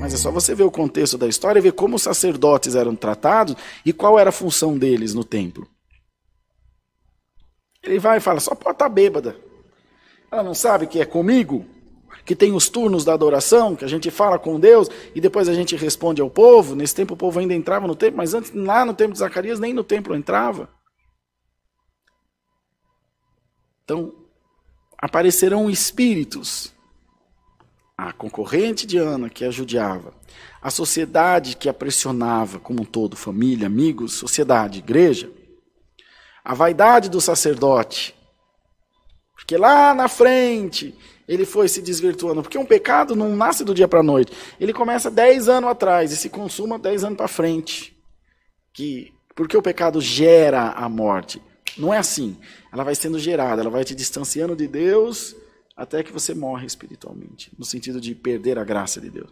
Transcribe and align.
Mas 0.00 0.14
é 0.14 0.16
só 0.16 0.30
você 0.32 0.54
ver 0.54 0.64
o 0.64 0.70
contexto 0.70 1.16
da 1.16 1.28
história 1.28 1.60
e 1.60 1.62
ver 1.62 1.72
como 1.72 1.94
os 1.94 2.02
sacerdotes 2.02 2.74
eram 2.74 2.96
tratados 2.96 3.54
e 3.86 3.92
qual 3.92 4.18
era 4.18 4.30
a 4.30 4.32
função 4.32 4.76
deles 4.76 5.14
no 5.14 5.22
templo. 5.22 5.68
Ele 7.82 7.98
vai 7.98 8.18
e 8.18 8.20
fala: 8.20 8.40
só 8.40 8.54
pode 8.54 8.74
estar 8.74 8.88
bêbada. 8.88 9.36
Ela 10.30 10.42
não 10.42 10.54
sabe 10.54 10.86
que 10.86 11.00
é 11.00 11.04
comigo, 11.04 11.64
que 12.24 12.36
tem 12.36 12.52
os 12.52 12.68
turnos 12.68 13.04
da 13.04 13.14
adoração, 13.14 13.74
que 13.74 13.84
a 13.84 13.88
gente 13.88 14.10
fala 14.10 14.38
com 14.38 14.60
Deus 14.60 14.88
e 15.14 15.20
depois 15.20 15.48
a 15.48 15.54
gente 15.54 15.76
responde 15.76 16.20
ao 16.20 16.30
povo. 16.30 16.74
Nesse 16.74 16.94
tempo 16.94 17.14
o 17.14 17.16
povo 17.16 17.38
ainda 17.38 17.54
entrava 17.54 17.86
no 17.86 17.94
templo, 17.94 18.16
mas 18.16 18.34
antes 18.34 18.52
lá 18.54 18.84
no 18.84 18.94
templo 18.94 19.12
de 19.12 19.18
Zacarias 19.18 19.58
nem 19.58 19.72
no 19.72 19.84
templo 19.84 20.14
entrava. 20.14 20.68
Então, 23.84 24.14
aparecerão 25.00 25.70
espíritos. 25.70 26.72
A 27.96 28.12
concorrente 28.12 28.86
de 28.86 28.98
Ana, 28.98 29.28
que 29.28 29.44
a 29.44 29.50
judiava. 29.50 30.14
A 30.62 30.70
sociedade 30.70 31.56
que 31.56 31.68
a 31.68 31.74
pressionava 31.74 32.58
como 32.58 32.82
um 32.82 32.84
todo, 32.84 33.16
família, 33.16 33.66
amigos, 33.66 34.14
sociedade, 34.14 34.78
igreja. 34.78 35.30
A 36.44 36.54
vaidade 36.54 37.10
do 37.10 37.20
sacerdote, 37.20 38.14
porque 39.50 39.56
lá 39.56 39.92
na 39.92 40.06
frente 40.06 40.94
ele 41.26 41.44
foi 41.44 41.66
se 41.66 41.82
desvirtuando. 41.82 42.42
Porque 42.42 42.58
um 42.58 42.64
pecado 42.64 43.16
não 43.16 43.34
nasce 43.34 43.64
do 43.64 43.74
dia 43.74 43.88
para 43.88 43.98
a 43.98 44.02
noite. 44.02 44.32
Ele 44.60 44.72
começa 44.72 45.10
10 45.10 45.48
anos 45.48 45.70
atrás 45.70 46.12
e 46.12 46.16
se 46.16 46.28
consuma 46.28 46.78
10 46.78 47.04
anos 47.04 47.16
para 47.16 47.26
frente. 47.26 47.96
Que, 48.72 49.12
porque 49.34 49.56
o 49.56 49.62
pecado 49.62 50.00
gera 50.00 50.70
a 50.70 50.88
morte. 50.88 51.42
Não 51.80 51.92
é 51.92 51.98
assim. 51.98 52.36
Ela 52.72 52.84
vai 52.84 52.94
sendo 52.94 53.18
gerada, 53.18 53.62
ela 53.62 53.70
vai 53.70 53.84
te 53.84 53.94
distanciando 53.94 54.54
de 54.54 54.68
Deus 54.68 55.34
até 55.76 56.02
que 56.02 56.12
você 56.12 56.34
morre 56.34 56.66
espiritualmente. 56.66 57.50
No 57.58 57.64
sentido 57.64 58.00
de 58.00 58.14
perder 58.14 58.58
a 58.58 58.64
graça 58.64 59.00
de 59.00 59.08
Deus. 59.08 59.30